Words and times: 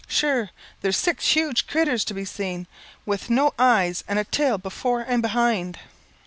Shure 0.07 0.49
there's 0.81 0.97
six 0.97 1.27
huge 1.27 1.67
critters 1.67 2.03
to 2.05 2.15
be 2.15 2.25
seen, 2.25 2.65
with 3.05 3.29
no 3.29 3.53
eyes, 3.59 4.03
and 4.07 4.17
a 4.17 4.23
tail 4.23 4.57
before 4.57 5.01
and 5.01 5.21
behind." 5.21 5.77